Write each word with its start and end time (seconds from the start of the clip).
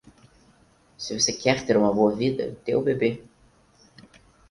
Se 0.97 1.19
você 1.19 1.31
quer 1.31 1.63
ter 1.63 1.77
uma 1.77 1.93
boa 1.93 2.15
vida, 2.15 2.57
dê 2.65 2.71
ao 2.73 2.81
bebê. 2.81 3.21